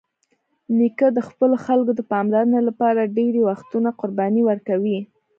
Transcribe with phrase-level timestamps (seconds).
[0.77, 4.99] نیکه د خپلو خلکو د پاملرنې لپاره ډېری وختونه قرباني ورکوي.